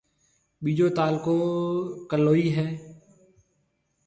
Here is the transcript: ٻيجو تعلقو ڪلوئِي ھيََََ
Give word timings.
ٻيجو 0.63 0.87
تعلقو 0.97 1.35
ڪلوئِي 2.09 2.45
ھيََََ 2.57 2.65